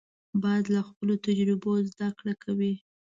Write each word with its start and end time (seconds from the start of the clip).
باز 0.43 0.63
له 0.75 0.81
خپلو 0.89 1.13
تجربو 1.25 1.71
زده 1.91 2.07
کړه 2.17 2.33
کوي 2.43 2.73